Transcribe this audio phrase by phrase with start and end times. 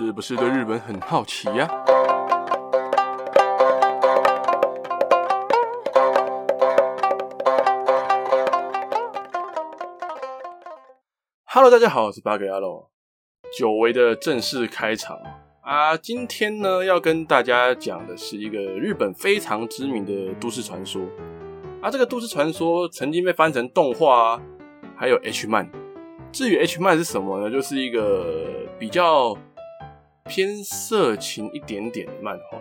[0.00, 1.68] 是不是对日本很好奇呀
[11.46, 12.86] ？Hello，大家好，我是八格牙路，
[13.58, 15.18] 久违的正式开场
[15.62, 15.96] 啊！
[15.96, 21.02] 今天呢，要跟大家讲的是一个日本非常知名的都市传说
[21.82, 21.90] 啊。
[21.90, 24.40] 这个都市传说曾经被翻成动画，
[24.96, 25.68] 还有 H 漫。
[26.30, 27.50] 至于 H 漫是什么呢？
[27.50, 28.46] 就是一个
[28.78, 29.36] 比较
[30.28, 32.58] 偏色情一点点的漫画，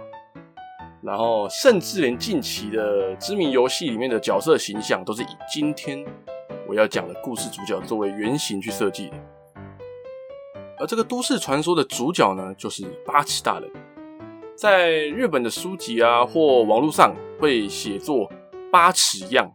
[1.02, 6.04] 然后甚至连近期的知名游戏里面的角色形象都是以今天
[6.66, 9.18] 我要讲的故事主角作为原型去设计的。
[10.80, 13.70] 而这个都市传说的主角呢，就是八尺大人，
[14.56, 18.32] 在日本的书籍啊或网络上会写作
[18.72, 19.52] 八尺样，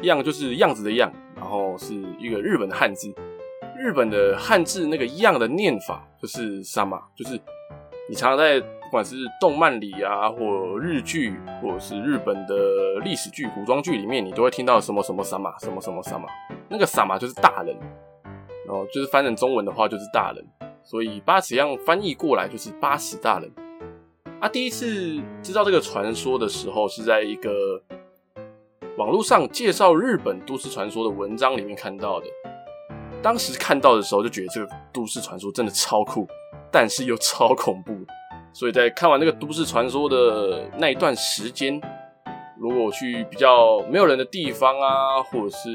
[0.00, 3.14] 样就是样子的样，然后是一个日本的汉字。
[3.84, 7.38] 日本的汉字那个“样”的念法就是“様”，就是
[8.08, 12.54] 你常常在不管是动漫里啊，或日剧，或者是日本的
[13.04, 16.24] 历史剧、古装剧里面，你都会听到什么什么様，什么什么様。
[16.70, 17.76] 那个様就是大人，
[18.66, 20.42] 然后就是翻成中文的话就是大人，
[20.82, 23.52] 所以八尺样翻译过来就是八尺大人。
[24.40, 27.82] 啊，第一次知道这个传说的时候，是在一个
[28.96, 32.26] 网络上介绍日本都市传说的文章里面看到的。
[33.24, 36.28] 当时看到的时候就觉得这个都市传说真的超酷，
[36.70, 37.96] 但是又超恐怖。
[38.52, 41.80] 所以在看完那个都市传说的那一段时间，
[42.58, 45.74] 如果去比较没有人的地方啊，或者是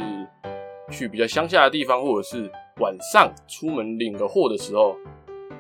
[0.92, 2.48] 去比较乡下的地方，或者是
[2.82, 4.96] 晚上出门领个货的时候，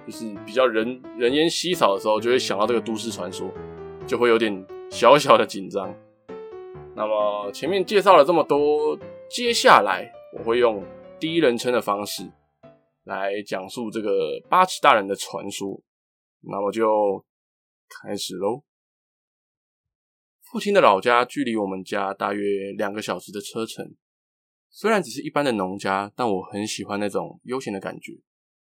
[0.06, 3.50] 就是比较人人烟稀少的时候，就会想到这个都市传说，
[4.06, 5.92] 就会有点小小的紧张。
[6.94, 8.95] 那么前面介绍了这么多，
[9.28, 10.84] 接下来我会用。
[11.20, 12.31] 第一人称的方式
[13.03, 15.84] 来讲述这个八尺大人的传说，
[16.44, 17.26] 那么就
[17.89, 18.64] 开始喽。
[20.42, 23.95] 父亲的老家距离我们家大约两个小时的车程，
[24.70, 28.14] 虽然只是一般的农家，但我很喜欢那种悠闲的感觉，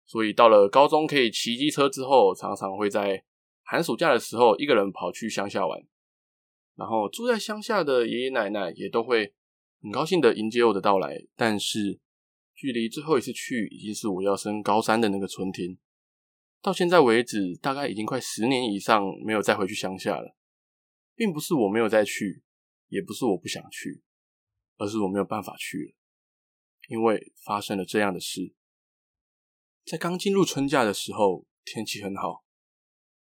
[0.05, 3.25] 所以到了高中可以骑机车之后，常常会在
[3.63, 5.81] 寒暑假的时候一个人跑去乡下玩，
[6.77, 9.33] 然后住在乡下的爷爷奶奶也都会
[9.81, 11.99] 很高兴的迎接我的到来，但是。
[12.55, 15.77] 距离最后一次去已经是我要升高三的那个春天，
[16.61, 20.37] 到现在为止，大概已经快十年以上没有再回去乡下了。
[21.15, 22.43] 并不是我没有再去，
[22.89, 24.03] 也不是我不想去，
[24.79, 25.95] 而是我没有办法去了，
[26.89, 28.55] 因为发生了这样的事。
[29.85, 32.45] 在刚进入春假的时候，天气很好，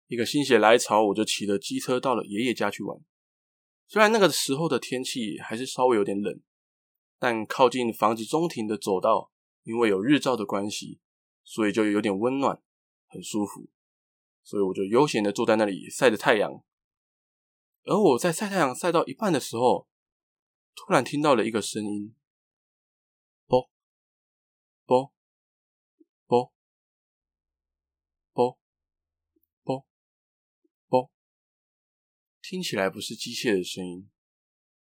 [0.08, 3.00] 一个心血来潮，我就骑着机车到了爷爷家去玩。
[3.88, 6.42] 虽然那个时候的天气还是稍微有点冷。
[7.18, 9.32] 但靠近房子中庭的走道，
[9.64, 11.00] 因为有日照的关系，
[11.44, 12.62] 所以就有点温暖，
[13.08, 13.70] 很舒服。
[14.44, 16.64] 所以我就悠闲的坐在那里晒着太阳。
[17.84, 19.88] 而我在晒太阳晒到一半的时候，
[20.76, 22.16] 突然听到了一个声音：
[23.48, 23.70] 啵
[24.86, 25.14] 啵
[26.28, 26.52] 啵
[28.34, 28.60] 啵
[29.64, 29.86] 啵
[30.88, 31.12] 啵，
[32.42, 34.10] 听起来不是机械的声音，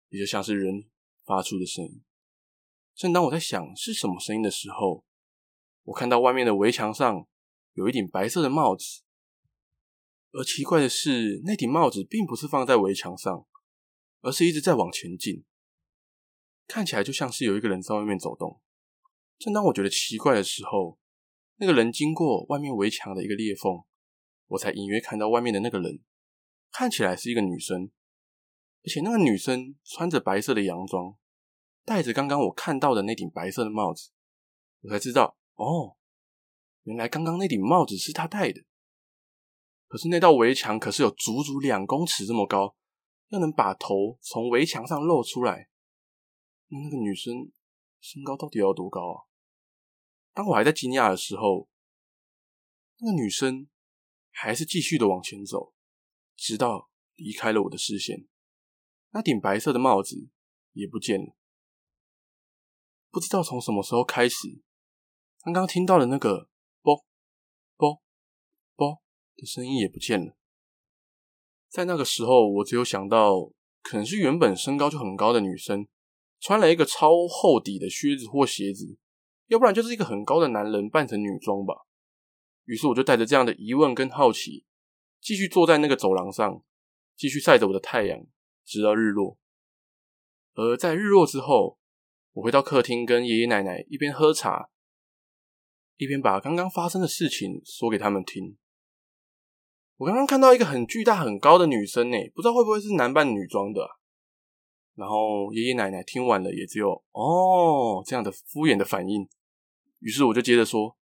[0.10, 0.90] 也就像是人
[1.24, 2.04] 发出的声音。
[3.02, 5.04] 正当我在想是什么声音的时候，
[5.86, 7.28] 我看到外面的围墙上
[7.74, 9.02] 有一顶白色的帽子，
[10.34, 13.48] 而奇怪的是，那顶帽子并不是放在围墙上，
[14.22, 15.44] 而是一直在往前进，
[16.68, 18.62] 看起来就像是有一个人在外面走动。
[19.40, 21.00] 正当我觉得奇怪的时候，
[21.56, 23.82] 那个人经过外面围墙的一个裂缝，
[24.46, 26.04] 我才隐约看到外面的那个人，
[26.72, 27.90] 看起来是一个女生，
[28.84, 31.18] 而且那个女生穿着白色的洋装。
[31.84, 34.12] 戴着刚刚我看到的那顶白色的帽子，
[34.82, 35.98] 我才知道哦，
[36.84, 38.64] 原来刚刚那顶帽子是他戴的。
[39.88, 42.76] 可是那道围墙可是有足足两公尺这么高，
[43.30, 45.70] 要能把头从围墙上露出来，
[46.68, 47.52] 那个女生
[48.00, 49.28] 身高到底要多高啊？
[50.34, 51.68] 当我还在惊讶的时候，
[53.00, 53.68] 那个女生
[54.30, 55.74] 还是继续的往前走，
[56.38, 58.28] 直到离开了我的视线，
[59.10, 60.30] 那顶白色的帽子
[60.72, 61.36] 也不见了。
[63.12, 64.62] 不知道从什么时候开始，
[65.44, 66.48] 刚刚听到的那个
[66.82, 67.04] “啵
[67.76, 68.02] 啵
[68.74, 69.02] 啵”
[69.36, 70.38] 的声音也不见了。
[71.68, 75.90] 在那个时候，我只有想到，可能是原本身高就很高的女生，
[76.40, 78.98] 穿了一个超厚底的靴子或鞋子，
[79.48, 81.86] 要不然就是一个很高的男人扮成女装吧。
[82.64, 84.66] 于是我就带着这样的疑问跟好奇，
[85.20, 86.64] 继续坐在那个走廊上，
[87.18, 88.26] 继续晒着我的太阳，
[88.64, 89.38] 直到日落。
[90.54, 91.78] 而在日落之后，
[92.34, 94.70] 我回到客厅，跟爷爷奶奶一边喝茶，
[95.98, 98.58] 一边把刚刚发生的事情说给他们听。
[99.98, 103.98] 我刚刚看到一个很巨大、很高的女生呢，不知道会不会是男扮女装的。
[104.96, 109.30] 然后爷爷奶奶听完了，也只有哦这样的敷衍的反应。
[110.00, 110.98] 于是我就接着说：“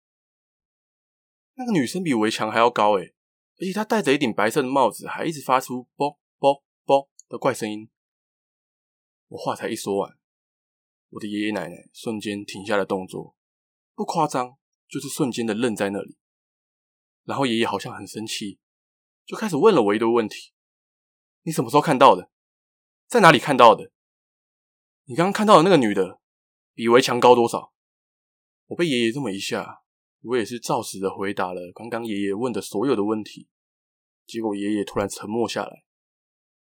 [1.55, 3.15] 那个女生比围墙还要高诶，
[3.59, 7.89] 而且她戴着一顶白色的帽子，还一直发出啵啵啵的怪声音。”
[9.29, 10.18] 我话才一说完，
[11.09, 13.35] 我的爷爷奶奶瞬间停下了动作，
[13.95, 14.57] 不夸张，
[14.87, 16.17] 就是瞬间的愣在那里。
[17.23, 18.59] 然后爷爷好像很生气。
[19.25, 20.53] 就开始问了我一堆问题。
[21.43, 22.31] 你什么时候看到的？
[23.07, 23.91] 在哪里看到的？
[25.05, 26.19] 你刚刚看到的那个女的
[26.73, 27.71] 比围墙高多少？
[28.65, 29.83] 我被爷爷这么一下，
[30.21, 33.47] 我也是照实的回答了刚刚爷爷问的所有的问题。
[34.25, 35.83] 结果爷爷突然沉默下来，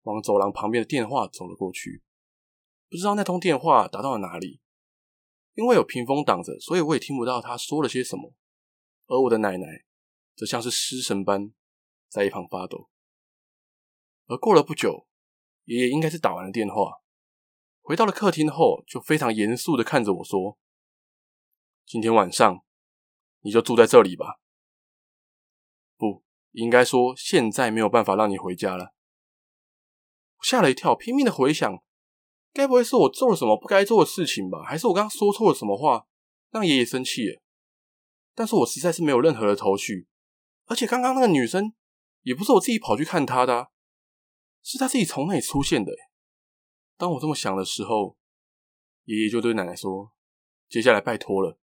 [0.02, 2.02] 往走廊旁边的电话走了过去。
[2.90, 4.60] 不知道那通电话打到了哪里，
[5.54, 8.34] 因为有屏风挡着，所以我也听不到他说了些什么。
[9.06, 9.84] 而我的奶奶
[10.36, 11.54] 则像是失神般。
[12.08, 12.90] 在一旁发抖，
[14.26, 15.06] 而过了不久，
[15.66, 17.02] 爷爷应该是打完了电话，
[17.82, 20.58] 回到了客厅后，就非常严肃的看着我说
[21.86, 22.64] ：“今天晚上
[23.42, 24.40] 你就住在这里吧。
[25.96, 28.92] 不，应该说现在没有办法让你回家了。”
[30.38, 31.80] 我吓了一跳，拼命的回想，
[32.52, 34.62] 该不会是我做了什么不该做的事情吧？
[34.62, 36.06] 还是我刚刚说错了什么话，
[36.50, 37.40] 让爷爷生气了？
[38.34, 40.08] 但是我实在是没有任何的头绪，
[40.66, 41.74] 而且刚刚那个女生。
[42.22, 43.70] 也不是我自己跑去看她的，
[44.62, 45.90] 是她自己从那里出现的。
[46.98, 48.18] 当我这么想的时候，
[49.04, 50.12] 爷爷就对奶奶说
[50.68, 51.58] ：“接下来拜托了，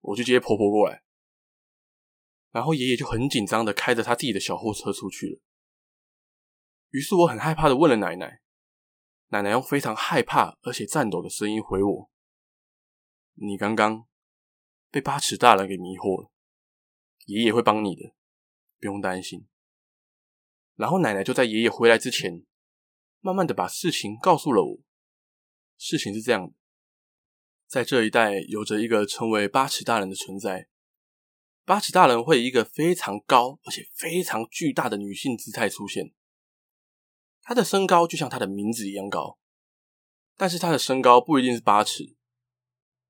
[0.00, 1.02] 我去接婆婆过来。”
[2.50, 5.40] 然后爷爷就很紧张的开着他自己的小货车出去了。
[6.88, 8.40] 于是我很害怕的问了奶奶，
[9.28, 12.10] 奶奶用非常害怕而且颤抖的声音回我
[13.34, 14.06] ：“你刚刚
[14.90, 16.30] 被八尺大人给迷惑了，
[17.26, 18.14] 爷爷会帮你的，
[18.80, 19.46] 不用担心。”
[20.76, 22.44] 然后奶奶就在爷爷回来之前，
[23.20, 24.78] 慢慢的把事情告诉了我。
[25.76, 26.54] 事情是这样的，
[27.66, 30.68] 在这一带有着一个称为八尺大人的存在。
[31.64, 36.14] 八尺大人会以一个非常高而且非常巨大的女性姿态出现。
[37.48, 39.38] 他的身高就像他的名字一样高，
[40.36, 42.14] 但是他的身高不一定是八尺，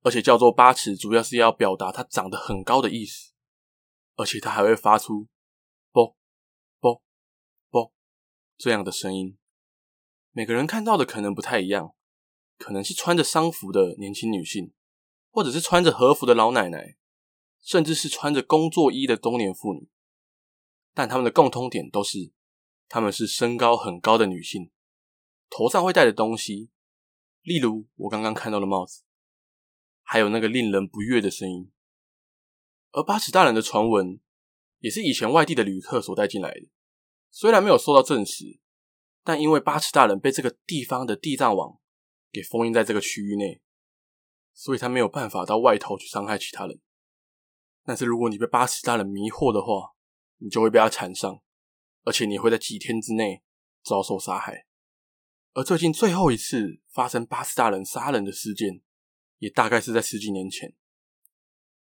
[0.03, 3.33] 而且叫做八尺，主要是要表达他长得很高的意思。
[4.15, 5.27] 而且他还会发出。
[8.57, 9.39] 这样的声音，
[10.33, 11.95] 每个人看到的可能不太一样，
[12.59, 14.73] 可能是穿着丧服的年轻女性，
[15.31, 16.97] 或者是穿着和服的老奶奶，
[17.61, 19.89] 甚至是穿着工作衣的中年妇女。
[20.93, 22.33] 但他们的共通点都是，
[22.89, 24.71] 他们是身高很高的女性，
[25.51, 26.71] 头上会戴的东西，
[27.43, 29.05] 例如我刚刚看到的帽子，
[30.03, 31.71] 还有那个令人不悦的声音。
[32.93, 34.19] 而八尺大人的传闻，
[34.79, 36.69] 也是以前外地的旅客所带进来的。
[37.31, 38.59] 虽然没有受到证实，
[39.23, 41.79] 但因为八尺大人被这个地方的地藏王
[42.33, 43.61] 给封印在这个区域内，
[44.55, 46.81] 所以他没有办法到外头去伤害其他人。
[47.85, 49.95] 但是如果你被八尺大人迷惑的话，
[50.39, 51.43] 你就会被他缠上，
[52.09, 53.43] 而且你会在几天之内
[53.83, 54.67] 遭受杀害。
[55.53, 58.81] 而最近最后一次发生八尺大人杀人的事件，
[59.37, 60.75] 也大概是在十几年前。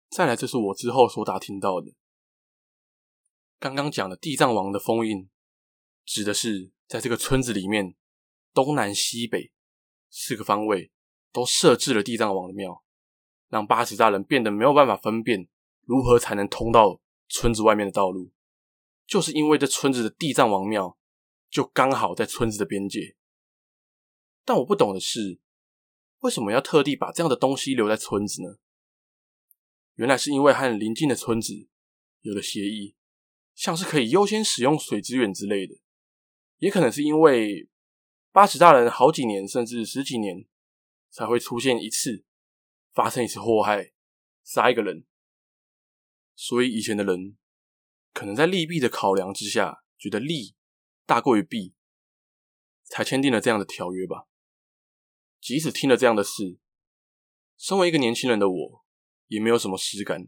[0.09, 1.93] 再来，这是我之后所打听到的。
[3.59, 5.29] 刚刚讲的地藏王的封印，
[6.03, 7.95] 指的是在这个村子里面，
[8.55, 9.51] 东南西北
[10.09, 10.91] 四个方位
[11.31, 12.83] 都设置了地藏王的庙，
[13.49, 15.47] 让八尺大人变得没有办法分辨
[15.83, 16.99] 如何才能通到
[17.29, 18.31] 村子外面的道路。
[19.07, 20.97] 就是因为这村子的地藏王庙
[21.49, 23.15] 就刚好在村子的边界。
[24.45, 25.39] 但我不懂的是，
[26.19, 28.57] 为什么要特地把这样的东西留在村子呢？
[29.95, 31.67] 原来是因为和邻近的村子
[32.21, 32.95] 有了协议。
[33.55, 35.79] 像是可以优先使用水资源之类的，
[36.57, 37.67] 也可能是因为
[38.31, 40.45] 八尺大人好几年甚至十几年
[41.09, 42.23] 才会出现一次，
[42.93, 43.93] 发生一次祸害，
[44.43, 45.07] 杀一个人，
[46.35, 47.35] 所以以前的人
[48.13, 50.55] 可能在利弊的考量之下，觉得利
[51.05, 51.75] 大过于弊，
[52.83, 54.27] 才签订了这样的条约吧。
[55.39, 56.59] 即使听了这样的事，
[57.57, 58.85] 身为一个年轻人的我，
[59.27, 60.27] 也没有什么实感，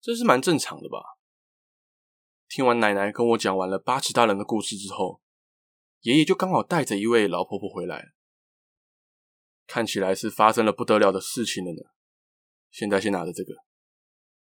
[0.00, 1.16] 这是蛮正常的吧。
[2.48, 5.22] 听完奶奶跟我讲完了八尺大人的故事之后，
[6.00, 8.12] 爷爷就刚好带着一位老婆婆回来，
[9.66, 11.90] 看起来是发生了不得了的事情了呢。
[12.70, 13.54] 现在先拿着这个，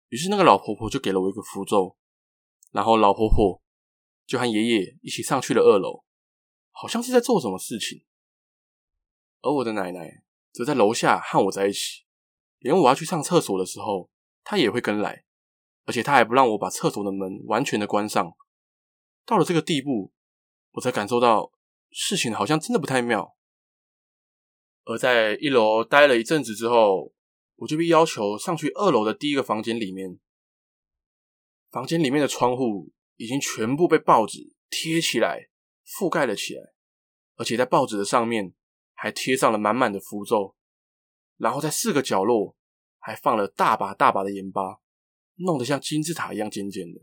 [0.10, 1.98] 于是那个老婆婆就给了我一个符咒，
[2.72, 3.62] 然后老婆婆
[4.26, 6.04] 就和爷爷一起上去了二楼，
[6.72, 8.04] 好像是在做什么事情。
[9.42, 12.04] 而我的奶奶则在楼下和我在一起，
[12.60, 14.10] 连我要去上厕所的时候，
[14.44, 15.24] 她也会跟来。
[15.86, 18.36] 而且她还不让我把厕所的门完全的关上，
[19.26, 20.12] 到了这个地步，
[20.72, 21.54] 我才感受到
[21.92, 23.38] 事情好像真的不太妙。
[24.84, 27.14] 而在一楼待了一阵子之后，
[27.56, 30.20] 我就被要求上去二楼的第一个房间里面。
[31.70, 35.50] 房间里面的窗户已经全部被报纸贴起来，
[35.86, 36.74] 覆盖了起来，
[37.36, 38.54] 而且在报纸的上面
[38.94, 40.56] 还贴上了满满的符咒，
[41.38, 42.56] 然后在四个角落
[43.00, 44.80] 还放了大把大把的盐巴，
[45.36, 47.02] 弄得像金字塔一样尖尖的。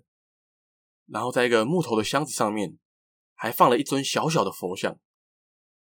[1.07, 2.79] 然后在一个木头的箱子上面，
[3.35, 4.99] 还放了一尊小小的佛像。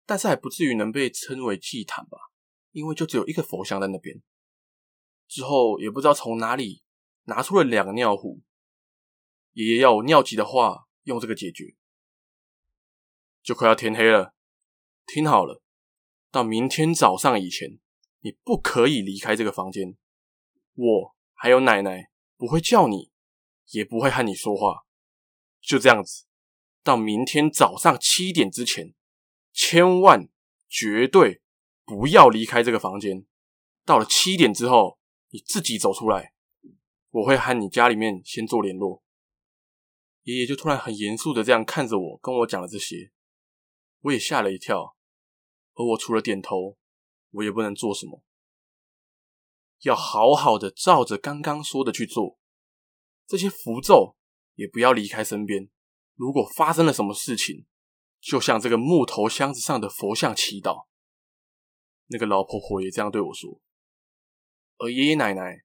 [0.09, 2.17] 但是还不至于能被称为祭坛吧，
[2.71, 4.23] 因为就只有一个佛像在那边。
[5.27, 6.85] 之后也不知道从哪里
[7.25, 8.41] 拿出了两个尿壶，
[9.57, 11.77] 爷爷要我尿急的话用这个解决。
[13.43, 14.35] 就快要天黑了，
[15.07, 15.63] 听好了，
[16.31, 17.79] 到明天早上以前，
[18.21, 19.97] 你不可以离开这个房间。
[20.75, 23.11] 我还有奶奶不会叫你，
[23.71, 24.85] 也不会和你说话。
[25.63, 26.27] 就这样子，
[26.83, 28.95] 到明天早上七点之前。
[29.55, 30.29] 千万
[30.69, 31.41] 绝对
[31.87, 33.25] 不要离开这个房间。
[33.87, 34.99] 到了七点之后，
[35.31, 36.35] 你自己走出来，
[37.09, 39.03] 我会和你家里面先做联络。
[40.27, 43.13] 爷爷就突然很严肃的这样看着我，跟我讲了这些，
[44.01, 44.97] 我也吓了一跳。
[45.75, 46.77] 而我除了点头，
[47.31, 48.25] 我也不能做什么，
[49.83, 52.41] 要好好的照着刚刚说的去做。
[53.25, 54.17] 这些符咒
[54.55, 55.71] 也不要离开身边。
[56.17, 57.67] 如果发生了什么事情，
[58.19, 60.89] 就像这个木头箱子上的佛像祈祷，
[62.07, 63.61] 那个老婆婆也这样对我说。
[64.79, 65.63] 而爷爷奶奶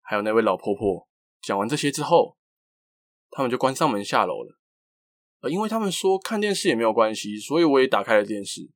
[0.00, 1.08] 还有那位老婆婆
[1.40, 2.36] 讲完这些之后，
[3.32, 4.56] 他们就关上门下楼了。
[5.40, 8.70] 而因为他们说看电视也没有关系，所以我也打开了电视。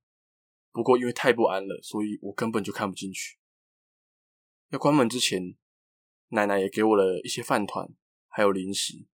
[0.73, 3.39] 不过因为太不安了，所以我根本就看不进去。
[4.71, 5.57] 要关门之前，
[6.31, 7.89] 奶奶也给我了一些饭团
[8.27, 9.07] 还有零食，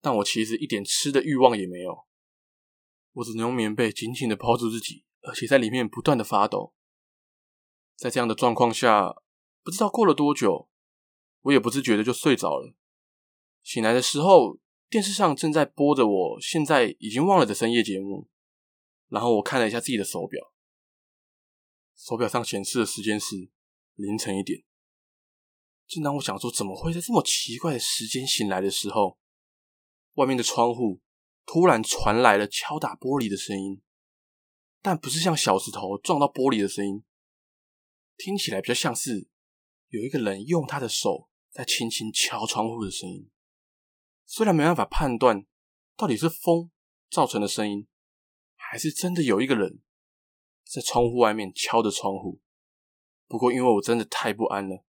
[0.00, 2.06] 但我其实一点吃的欲望也没有。
[3.12, 6.72] 我只能用棉被紧紧的包住自己，而且在里面不断的发抖。
[7.94, 9.14] 在这样的状况下，
[9.62, 10.68] 不知道过了多久，
[11.42, 12.74] 我也不自觉的就睡着了。
[13.64, 18.28] 醒来的时候，电视上正在播着我现在已经忘了的深夜节目。
[19.08, 20.52] 然后我看了一下自己的手表，
[21.96, 23.50] 手表上显示的时间是
[23.96, 24.62] 凌晨一点。
[25.88, 29.18] 正当我想说怎么会在这么奇怪的时间醒来的时候，
[30.12, 31.00] 外面的窗户。
[31.46, 33.82] 突然传来了敲打玻璃的声音，
[34.80, 37.04] 但不是像小石头撞到玻璃的声音，
[38.16, 39.28] 听起来比较像是
[39.90, 43.30] 有一个人用他的手在轻轻敲窗户的声音。
[44.24, 45.46] 虽然没办法判断
[45.96, 46.70] 到底是风
[47.10, 47.86] 造成的声音，
[48.56, 49.80] 还是真的有一个人
[50.64, 52.40] 在窗户外面敲着窗户。
[53.26, 54.84] 不过因为我真的太不安了，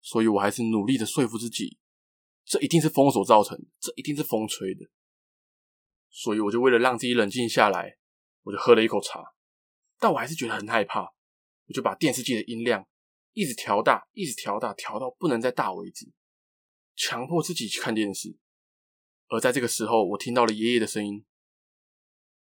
[0.00, 1.78] 所以我还是努力的说服自己，
[2.44, 4.86] 这一定是风所造成，这一定是风吹的。
[6.10, 7.98] 所以我就为了让自己冷静下来，
[8.42, 9.34] 我就喝了一口茶，
[9.98, 11.12] 但我还是觉得很害怕。
[11.66, 12.86] 我就把电视机的音量
[13.32, 16.12] 一直调大，一直调大，调到不能再大为止，
[16.94, 18.36] 强迫自己去看电视。
[19.28, 21.24] 而在这个时候，我听到了爷爷的声音：“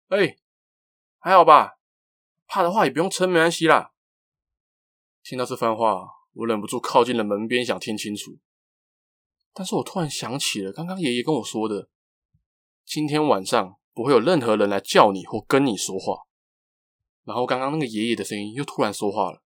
[0.10, 0.38] 哎，
[1.20, 1.78] 还好吧？
[2.48, 3.94] 怕的话也不用撑，没关系啦。”
[5.24, 8.40] 听到这番话，我忍不住靠近了门边，想听清楚。
[9.54, 11.90] 但是我突然想起了刚刚爷爷跟我说的。
[12.84, 16.26] 今天晚上不会有任何人来叫你或跟你说话。
[17.24, 19.44] 然后刚刚那个爷爷的声音又突然说话了：“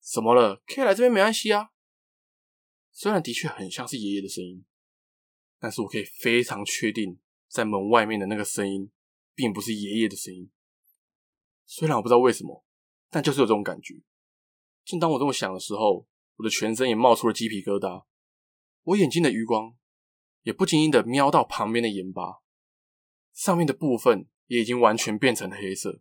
[0.00, 0.62] 怎么了？
[0.66, 1.70] 可以来这边没关系啊。”
[2.92, 4.64] 虽然的确很像是爷爷的声音，
[5.62, 8.90] 但是我可以非常确定，在门外面的那个声音
[9.32, 10.50] 并不是爷爷的声音。
[11.66, 12.64] 虽然我不知道为什么，
[13.08, 13.94] 但就是有这种感觉。
[14.84, 18.06] 正当我这么想的时候，我的全身也冒出了鸡皮疙瘩，
[18.82, 19.76] 我眼睛的余光
[20.42, 22.42] 也不经意的瞄到旁边的盐巴。
[23.32, 26.00] 上面的部分也已经完全变成黑色。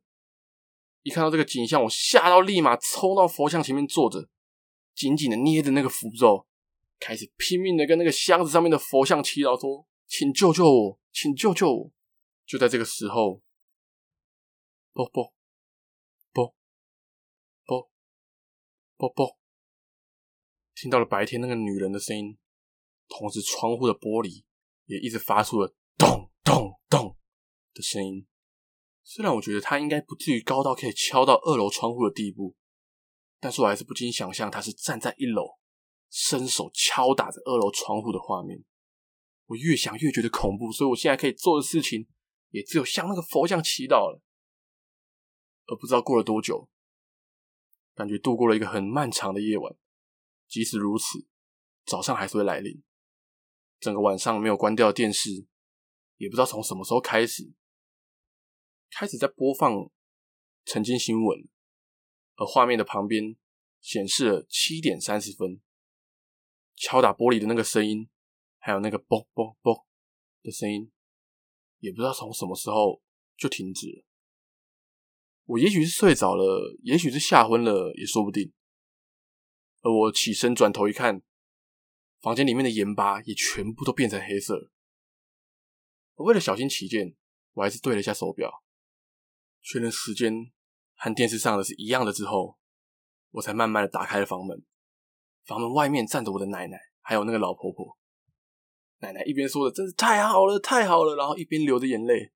[1.04, 4.28] 一看到这个景象，我吓到，立马冲到佛像前面坐着，
[4.96, 6.48] 紧紧的捏着那个符咒，
[7.02, 11.92] 开始拼命的跟那个箱子上面的佛像祈祷说：“请救救我，请救救我！”
[12.46, 13.42] 就在这个时候，
[14.94, 15.34] 啵啵
[16.32, 16.56] 啵
[17.66, 17.90] 啵
[18.98, 19.38] 啵啵，
[20.76, 22.38] 听到了白天那个女人的声音，
[23.08, 24.44] 同时窗户的玻璃
[24.86, 27.18] 也一直发出了咚咚咚。
[27.74, 28.28] 的声音，
[29.02, 32.54] 虽然我觉得她应该不至于高到可以敲到二楼窗户的地步，
[33.40, 35.58] 但是我还是不禁想象她是站在一楼，
[36.12, 38.64] 伸手敲打着二楼窗户的画面。
[39.48, 42.08] 我越想越觉得恐怖，所以我现在可以做的事情
[42.50, 44.22] 也只有向那个佛像祈祷了。
[45.66, 46.70] 而不知道过了多久，
[47.96, 49.76] 感觉度过了一个很漫长的夜晚。
[50.48, 51.26] 即使如此，
[51.86, 52.84] 早上还是会来临。
[53.80, 55.48] 整个晚上没有关掉电视。
[56.18, 57.52] 也不知道从什么时候开始，
[58.92, 59.90] 开始在播放
[60.66, 61.50] 曾经新闻，
[62.36, 63.36] 而画面的旁边
[63.80, 65.60] 显示了七点三十分，
[66.82, 68.10] 敲打玻璃的那个声音，
[68.58, 69.86] 还有那个啵啵啵
[70.42, 70.92] 的声音，
[71.78, 73.04] 也不知道从什么时候
[73.38, 74.04] 就停止了。
[75.46, 78.52] 我也许是睡着了，也许是吓昏了，也说不定。
[79.82, 81.22] 而我起身转头一看，
[82.20, 84.72] 房间里面的盐巴也全部都变成黑色。
[86.16, 87.16] 我为了小心起见，
[87.54, 88.64] 我还是对了一下手表，
[89.62, 90.52] 确认时间
[90.96, 92.58] 和电视上的是一样的之后，
[93.30, 94.66] 我才慢慢的打开了房门。
[95.46, 97.98] 房门外面站着我的奶奶，还有那个老婆婆。
[99.00, 102.32] 奶奶一边说的“真是太好了，太好了”，然后一边流着眼泪。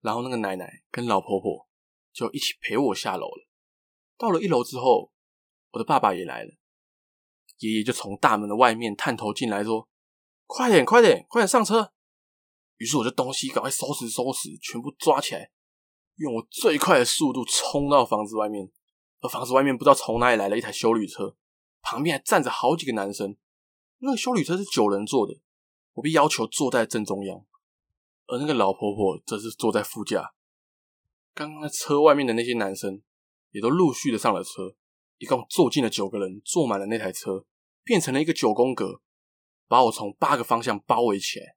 [0.00, 1.68] 然后那个奶奶跟老婆婆
[2.12, 3.46] 就一起陪我下楼了。
[4.16, 5.12] 到了一楼之后，
[5.72, 6.50] 我的爸爸也来了，
[7.58, 9.88] 爷爷就从大门的外面探头进来，说
[10.46, 11.92] ：“快点，快点，快点上车！”
[12.78, 15.50] 于是我就东西赶快收拾收拾，全部抓起来，
[16.16, 18.70] 用我最快的速度冲到房子外面。
[19.20, 21.36] 而房子外面不知道从哪里来了一台修理车，
[21.88, 23.36] 旁边还站着好几个男生。
[23.98, 25.40] 那个休旅车是九人坐的，
[25.92, 27.46] 我被要求坐在正中央，
[28.26, 30.34] 而那个老婆婆则是坐在副驾。
[31.32, 33.00] 刚刚在车外面的那些男生
[33.52, 34.74] 也都陆续的上了车，
[35.18, 37.46] 一共坐进了九个人，坐满了那台车，
[37.84, 39.00] 变成了一个九宫格，
[39.68, 41.56] 把我从八个方向包围起来。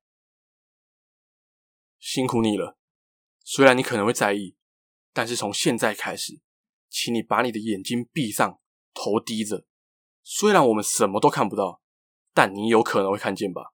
[1.98, 2.78] 辛苦你了，
[3.44, 4.56] 虽然你可能会在意，
[5.12, 6.40] 但是从现在开始，
[6.88, 8.62] 请你把你的眼睛闭上，
[8.94, 9.66] 头低着。
[10.32, 11.82] 虽然我们什么都看不到，
[12.36, 13.74] 但你有可能会看见吧。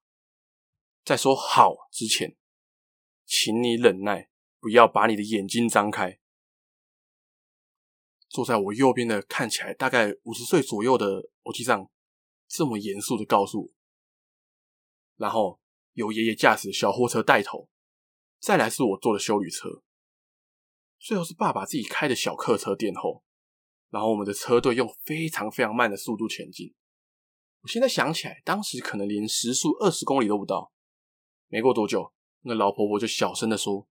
[1.03, 2.37] 在说好之前，
[3.25, 4.29] 请你忍耐，
[4.61, 6.21] 不要把你的眼睛张开。
[8.29, 11.91] 坐在我右边的看起来大概五十岁左右的欧吉桑，
[12.47, 13.69] 这么严肃的告诉我，
[15.17, 15.59] 然后
[15.91, 17.69] 由爷爷驾驶小货车带头。
[18.39, 19.83] 再来是我坐的修旅车，
[20.99, 23.24] 最后是爸爸自己开的小客车殿后，
[23.95, 26.75] 然后我们的车队用非常非常慢的速度前进。
[27.61, 30.73] 我现在想起来，当时可能连时速二十公里都不到。
[31.47, 33.87] 没过多久，那个老婆婆就小声的说：“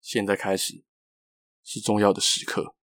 [0.00, 0.84] 现在开始
[1.64, 2.76] 是重要的时刻。”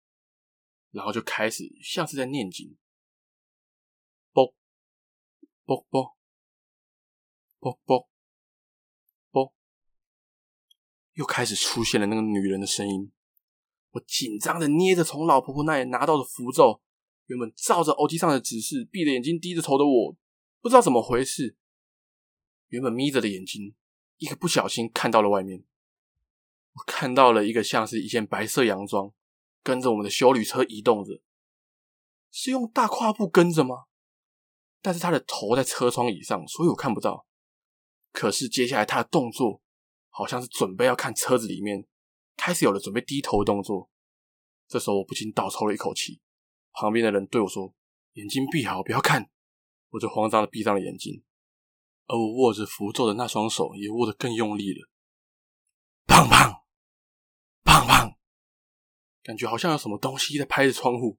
[0.90, 2.76] 然后就开始像是在念经，
[4.32, 4.56] 啵
[5.64, 6.18] 啵啵
[7.60, 9.54] 啵啵。
[11.14, 13.12] 又开始出现了那个女人的声音，
[13.98, 16.82] 我紧张的捏着从老婆婆那里拿到的符咒，
[17.26, 20.16] 原本照着欧吉桑的指示，闭着眼睛低着头的我，
[20.62, 21.58] 不知道怎么回事，
[22.70, 23.76] 原本眯着的眼睛，
[24.18, 25.64] 一个不小心看到了外面，
[26.74, 29.12] 我看到了一个像是一件白色洋装，
[29.64, 31.22] 跟着我们的修旅车移动着，
[32.32, 33.86] 是用大跨步跟着吗？
[34.82, 37.26] 但是他的头在车窗以上，所以我看不到。
[38.12, 39.62] 可是接下来他的动作。
[40.10, 41.86] 好像是准备要看车子里面，
[42.38, 43.90] 开始有了准备低头的动作。
[44.70, 46.22] 这时候我不禁倒抽了一口气。
[46.72, 47.74] 旁边的人对我说
[48.14, 49.30] ：“眼睛闭好，不要看。”
[49.90, 51.24] 我就慌张的闭上了眼睛，
[52.08, 54.90] 而我握着符咒的那双手也握得更用力了。
[56.06, 56.62] 砰砰
[57.64, 58.16] 砰砰，
[59.24, 61.18] 感觉好像有什么东西在拍着窗户。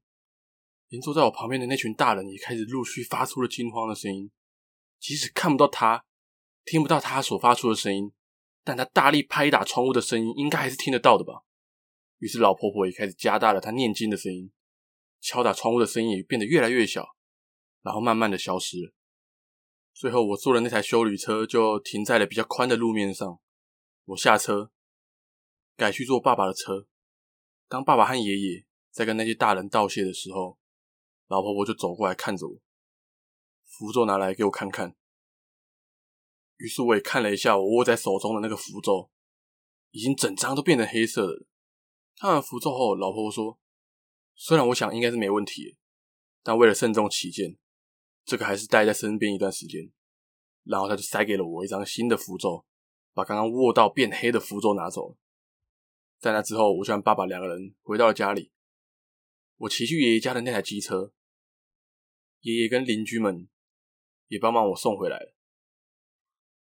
[0.89, 4.31] 连坐在我旁边的那群大人也开始陆续发出了惊慌的声音。
[5.01, 6.05] 即使看不到他，
[6.65, 8.13] 听不到他所发出的声音。
[8.69, 11.43] 但他大力拍打窗户的声音，应该还是听得到的吧？
[12.19, 14.53] 于是老婆婆也开始加大了她念经的声音，
[15.23, 17.17] 敲打窗户的声音也变得越来越小，
[17.81, 18.93] 然后慢慢的消失了。
[19.95, 23.41] 最后，我坐的那台修旅车就停在了比较宽的路面上。
[24.05, 24.71] 我下车，
[25.75, 26.87] 改去坐爸爸的车。
[27.69, 30.59] 当爸爸和爷爷在跟那些大人道谢的时候，
[31.29, 32.61] 老婆婆就走过来看着我，
[33.65, 34.95] 符咒拿来给我看看。
[36.59, 39.11] 于是我也看了一下我握在手中的那个符咒，
[39.91, 41.47] 已经整张都变成黑色了。
[42.17, 43.59] 看完符咒后，老婆婆说
[44.35, 45.77] ：“虽然我想应该是没问题，
[46.43, 47.57] 但为了慎重起见，
[48.25, 49.91] 这个还是带在身边一段时间。”
[50.65, 52.67] 然后她就塞给了我一张新的符咒，
[53.15, 55.17] 把刚刚握到变黑的符咒拿走了。
[56.19, 58.53] 在那之后，我就和爸爸两个人回到了家里。
[59.59, 61.13] 我骑去爷爷家的那台机车，
[62.41, 63.49] 爷爷跟邻居们
[64.27, 65.38] 也帮忙我送回来了。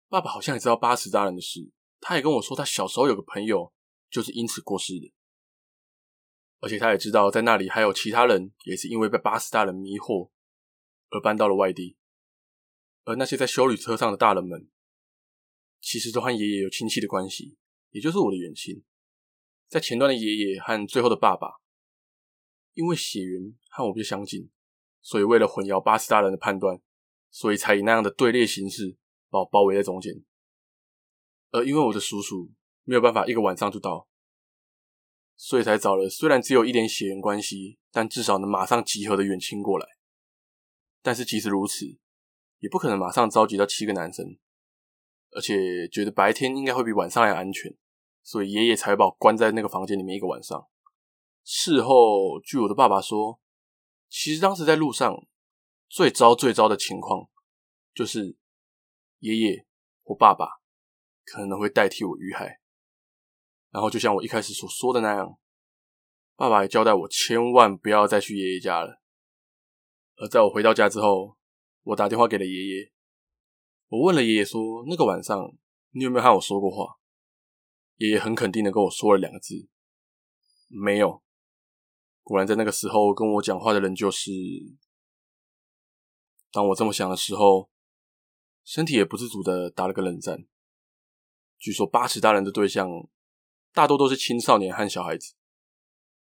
[0.09, 3.73] 爸爸好像也知道八尺大人的事，他也跟我说，他小时候有个朋友
[4.09, 5.13] 就是因此过世的，
[6.61, 10.31] 而且他也知道在那里还有其他人也是因为被八尺大人迷惑
[11.11, 11.97] 而搬到了外地，
[13.05, 14.71] 而那些在修旅车上的大人们，
[15.81, 17.57] 其实都和爷爷有亲戚的关系，
[17.91, 18.85] 也就是我的远亲。
[19.69, 21.57] 在前段的爷爷和最后的爸爸，
[22.75, 24.49] 因为血缘和我比较相近，
[25.03, 26.81] 所以为了混淆八尺大人的判断，
[27.29, 28.97] 所以才以那样的队列形式。
[29.29, 30.25] 把我包围在中间，
[31.51, 32.51] 而因为我的叔叔
[32.85, 34.09] 没有办法一个晚上就到，
[35.37, 39.87] 所以才找了虽然只有一点血缘关系，但至少能马上集合的远亲过来。
[41.03, 41.99] 但是即使如此，
[42.59, 44.39] 也不可能马上召集到七个男生，
[45.31, 47.77] 而且觉得白天应该会比晚上还安全，
[48.23, 50.67] 所以爷爷才把我关在那个房间里面一个晚上。
[51.45, 53.41] 事后，据我的爸爸说，
[54.09, 55.27] 其实当时在路上
[55.89, 57.29] 最糟最糟的情况，
[57.95, 58.37] 就是
[59.19, 59.67] 爷爷
[60.03, 60.47] 或爸爸
[61.25, 62.61] 可能会代替我遇害。
[63.71, 65.39] 然后就像我一开始所说的那样，
[66.35, 69.03] 爸爸也交代我千万不要再去爷爷家了。
[70.17, 71.37] 而在我回到家之后，
[71.83, 72.93] 我打电话给了爷爷，
[73.89, 75.39] 我问了爷爷说：“那个晚上
[75.91, 76.97] 你有没有和我说过话？”
[77.97, 79.69] 爷爷很肯定的跟我说了两个字
[80.69, 81.23] ：“没有。”
[82.23, 84.31] 果然，在那个时候跟我讲话的人就是……
[86.51, 87.71] 当我这么想的时候，
[88.67, 90.45] 身体也不自主的打了个冷战。
[91.57, 93.09] 据说八尺大人的对象
[93.73, 95.35] 大多都是青少年和小孩子，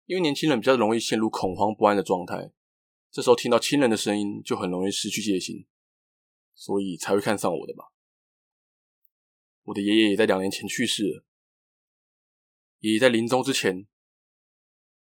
[0.07, 2.53] 因为年轻人比较容易陷入恐慌不安的状态，
[3.13, 5.69] 这时候听到亲人的声音就很容易失去戒心，
[6.53, 7.93] 所以才会看上我的吧。
[9.63, 11.25] 我的爷爷也在两年前去世了，
[12.81, 13.87] 爷爷在临终之前。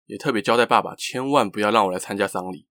[0.08, 2.68] 也特别交代爸爸，千万不要让我来参加丧礼，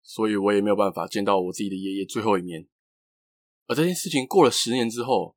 [0.00, 2.66] 所以我也没有办法见到我自己的爷爷最后一面。
[3.68, 5.36] 而这件事情过了十年之后，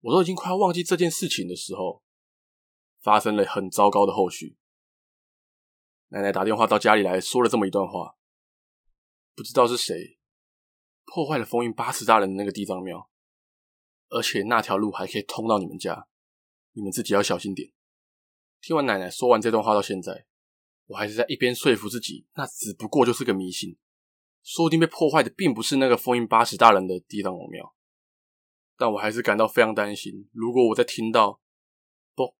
[0.00, 2.02] 我都已经快要忘记这件事情的时候，
[3.00, 4.56] 发生了很糟糕的后续。
[6.08, 8.16] 奶奶打电话到家里来说了这么一段话：
[9.34, 10.18] 不知道是谁
[11.04, 13.10] 破坏了封印八尺大人的那个地藏庙，
[14.08, 16.08] 而且那条路还可以通到你们家，
[16.72, 17.72] 你们自己要小心点。
[18.60, 20.26] 听完奶奶说完这段话到现在。
[20.86, 23.76] 我还是在一边说服自己，那只不过就是个迷信，
[24.46, 27.74] 说不定被破坏的并不是那个封印八尺大人的地藏王庙。
[28.78, 31.40] 但我还是感到非常担心，如果我在听到
[32.14, 32.32] “啵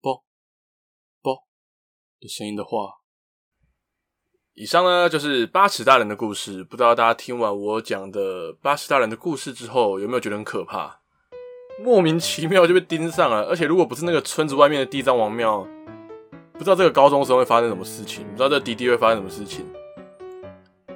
[0.00, 0.22] 啵
[1.20, 1.48] 啵”
[2.20, 3.00] 的声音的话。
[4.54, 6.62] 以上呢就是八尺大人的故事。
[6.62, 11.00] 不知道大家听完我讲的八尺大人的故事之后，有没有觉得很可怕？
[11.82, 15.66] 莫名其妙就被盯上了，而且如果不是那个村子外面的地藏王庙。
[16.52, 19.64] 不知道这个高中生会发生什么事情，不知道这个弟弟会发生什么事情，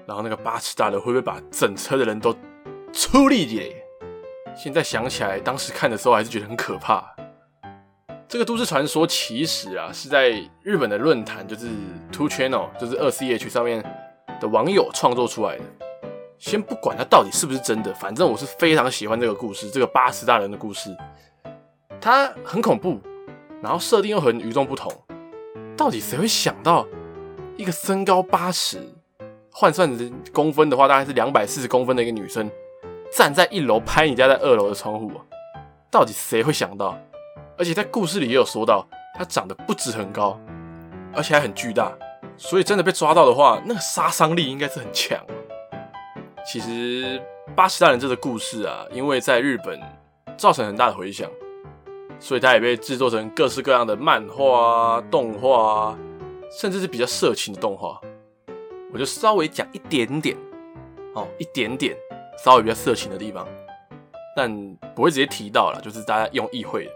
[0.07, 2.35] 然后那个八尺大人会不会把整车的人都
[2.93, 3.63] 处理掉？
[4.57, 7.05] 现在想起来，当时看的时候还是觉得很可怕。
[8.29, 10.31] 这个都市传说其实啊是在
[10.63, 11.69] 日本的论坛，就是
[12.11, 13.83] Two Channel，就是二 CH 上面
[14.41, 15.65] 的网友创作出来的。
[16.39, 20.91] 先不管它到底是不是真的，反正我是非常喜欢这个故事，这个八尺大人的故事，
[22.01, 23.01] 它很恐怖，
[23.63, 24.93] 然后设定又很与众不同。
[25.77, 26.87] 到底谁会想到，
[27.57, 28.79] 一个身高八尺，
[29.53, 32.51] 换算成公分的话，大概是两百四十公分的一个女生，
[33.13, 35.11] 站在一楼拍你家在二楼的窗户？
[35.91, 36.99] 到底谁会想到？
[37.59, 38.87] 而且在故事里也有说到，
[39.17, 40.41] 她长得不止很高，
[41.15, 41.93] 而且还很巨大，
[42.37, 45.19] 所以真的被抓到的话，那个杀伤力应该是很强。
[46.45, 47.23] 其实
[47.55, 49.79] 八尺大人这个故事啊，因为在日本
[50.37, 51.31] 造成很大的回响。
[52.19, 55.99] 所以它也被制作成各式各样的漫画、动画，
[56.57, 58.01] 甚至是比较色情的动画。
[58.93, 60.37] 我就稍微讲一点点，
[61.15, 61.97] 哦，一点点，
[62.45, 63.49] 稍微比较色情的地方，
[64.37, 66.91] 但不会直接提到了，就是大家用意会的。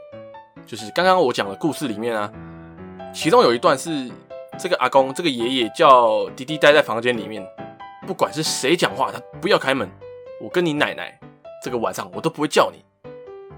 [0.66, 2.30] 就是刚刚我讲的故事里面啊，
[3.14, 4.10] 其中有一段是
[4.58, 7.46] 这个阿公、这个爷爷叫弟弟待在房间里面，
[8.06, 9.88] 不管是谁讲话，他不要开门。
[10.38, 11.18] 我跟你奶奶，
[11.62, 12.84] 这个晚上我都不会叫你。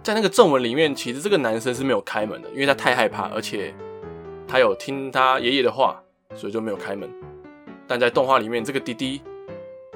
[0.00, 3.74] 在那个正文里面，其实这个男生是没有开门的，因为他太害怕，而且
[4.46, 6.00] 他有听他爷爷的话，
[6.36, 7.10] 所以就没有开门。
[7.88, 9.22] 但在动画里面，这个弟弟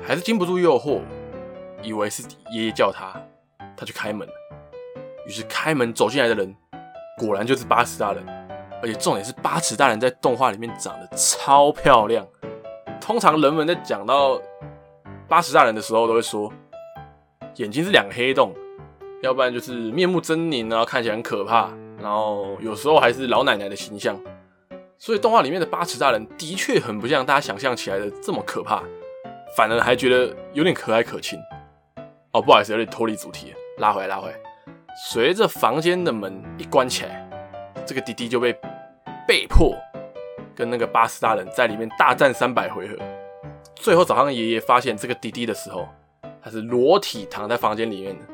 [0.03, 1.03] 还是经不住诱惑，
[1.83, 3.13] 以为是爷爷叫他，
[3.77, 4.27] 他就开门。
[5.27, 6.57] 于是开门走进来的人，
[7.19, 8.27] 果然就是八尺大人，
[8.83, 12.27] 而且重点是八尺大人在动画里面长得超漂亮。
[13.01, 14.41] 通常人们在讲到
[15.29, 16.53] 八尺大人的时候，都会说
[17.57, 18.55] 眼睛是两个黑洞。
[19.23, 24.19] 要不然就是面目狰狞，然后看起来很可怕，然后有时候还是老奶奶的形象。
[25.05, 28.85] 所以动画里面的八尺大人的确很不像大家想象起来的这么可怕，
[29.57, 31.37] 反而还觉得有点可爱可亲。
[32.31, 34.37] 哦，不好意思，有点脱离主题，拉回来，拉回来。
[35.11, 37.29] 随着房间的门一关起来，
[37.85, 38.57] 这个弟弟就被
[39.27, 39.75] 被迫
[40.55, 42.95] 跟那个八尺大人在里面大战三百回合。
[43.75, 45.89] 最后早上爷爷发现这个弟弟的时候，
[46.41, 48.25] 他是裸体躺在房间里面的。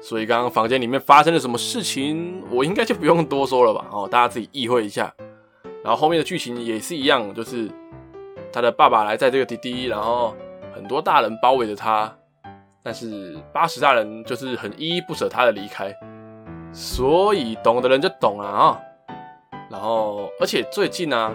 [0.00, 3.88] 所以刚刚房间里面发生了什么事情，我应该就不用多说了吧？
[3.90, 5.12] 哦，大家自己意会一下。
[5.84, 7.70] 然后后面的剧情也是一样，就是
[8.52, 10.34] 他的爸爸来载这个弟弟，然后
[10.74, 12.14] 很多大人包围着他，
[12.82, 15.94] 但是八十大人就是很依依不舍他的离开。
[16.72, 18.80] 所以懂的人就懂了啊。
[19.70, 21.34] 然后，而且最近呢、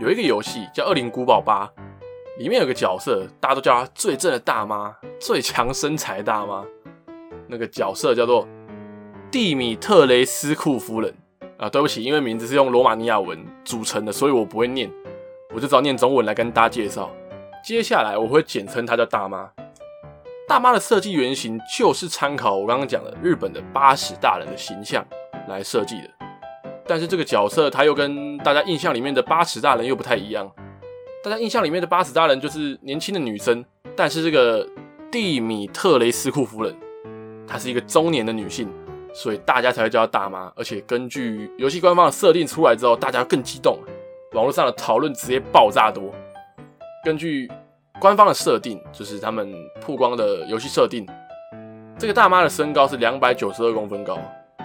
[0.00, 1.66] 有一个游戏叫《恶灵古堡八》，
[2.38, 6.64] 里面有个角色，大家都叫他最正的大妈、最强身材大妈。
[7.46, 8.46] 那个角色叫做
[9.30, 11.14] 蒂米特雷斯库夫人
[11.60, 11.70] 啊。
[11.70, 14.90] 对不起，因为名字是用罗马尼亚文组成的，所以我不会念，
[15.54, 17.10] 我就只好念中文来跟大家介绍。
[17.64, 19.50] 接下来我会简称她叫大妈。
[20.48, 25.06] 大妈的设计原型就是参考我刚刚讲的日本的八尺大人的形象
[25.46, 26.10] 来设计的。
[26.86, 30.50] 但是这个角色他又跟大家印象里面的八尺大人又不太一样。
[31.22, 34.66] 大家印象里面的八尺大人就是年轻的女生，但是这个
[35.08, 36.74] 蒂米特雷斯库夫人，
[37.46, 38.68] 她是一个中年的女性，
[39.12, 40.52] 所以大家才会叫她大妈。
[40.56, 43.78] 而且根据游戏官方的设定出来之后，大家更激动，
[44.32, 46.14] 网络上的讨论直接爆炸多。
[47.04, 47.50] 根据
[48.00, 51.06] 官方的设定，就是他们曝光的游戏设定，
[51.98, 54.18] 这个大妈的身高是两百九十二公分高。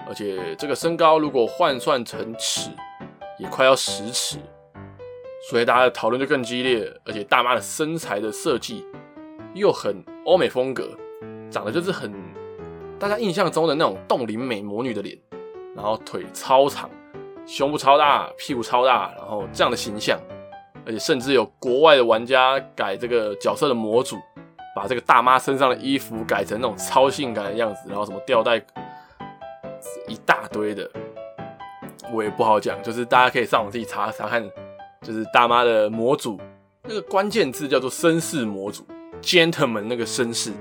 [0.07, 2.69] 而且这个身高如果换算成尺，
[3.39, 4.37] 也快要十尺，
[5.49, 6.93] 所以大家的讨论就更激烈。
[7.05, 8.85] 而且大妈的身材的设计
[9.55, 10.87] 又很欧美风格，
[11.49, 12.13] 长得就是很
[12.97, 15.17] 大家印象中的那种冻龄美魔女的脸，
[15.75, 16.89] 然后腿超长，
[17.45, 20.19] 胸部超大，屁股超大，然后这样的形象。
[20.85, 24.17] 而且甚至有国外的玩家改这个角色的模组，
[24.75, 28.63] 把这个大妈身上的衣服改成那种超性感的样子，然后什么吊带。
[30.07, 30.89] 一大堆的，
[32.13, 34.43] 我也不好讲，就是大家可以上网自己查查看，
[35.01, 36.39] 就是大妈的模组，
[36.83, 38.85] 那个关键字叫做绅士模组
[39.21, 40.51] ，gentleman 那个绅士。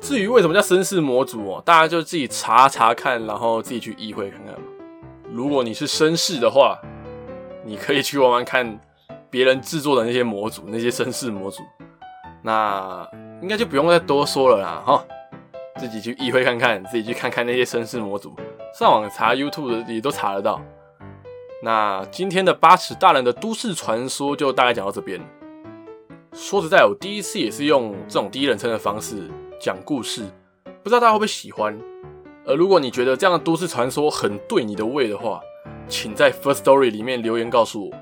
[0.00, 4.54] 至于为什么叫绅士模组哦，大家就自己查查看，然后自己去意会看看。
[5.32, 6.78] 如果你是绅士的话，
[7.64, 8.78] 你可以去玩玩看
[9.28, 11.62] 别人制作的那些模组，那些绅士模组，
[12.42, 13.08] 那
[13.42, 15.04] 应该就不用再多说了啦，哈。
[15.78, 18.34] 自己去意会看看，自己去看看那些绅士模组，
[18.78, 20.58] 上网查 YouTube 也都查得到。
[21.62, 25.20] 那今天的八尺大人的都市传说就大概讲到这边。
[26.32, 29.28] 说实在，我第一次也是用这种第一人称的方式
[29.58, 30.22] 讲故事，
[30.82, 31.78] 不知道大家会不会喜欢。
[32.44, 35.40] 而如果你觉得这样的都市传说很对你的胃的话，
[35.88, 37.96] 请在 First Story 里面留言告诉我，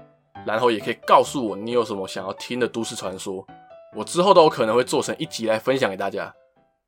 [0.46, 3.46] 然后也可以告诉我你有什么想要听的都市传说，
[3.94, 6.34] 我之后都有可能会做成一集来分享给大家。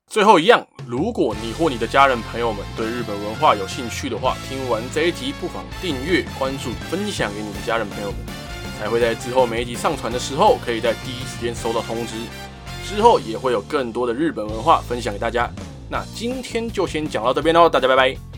[0.09, 8.16] 最后一样，如果你或你的家人朋友们对日本文化有兴趣的话，听完这一集不妨订阅、关注、分享给你的家人朋友们，
[8.79, 12.14] 才会在之后每一集上传的时候，可以在第一时间收到通知。
[12.88, 15.51] 之后也会有更多的日本文化分享给大家。
[15.90, 18.36] 那今天就先讲到这边喽，大家拜拜。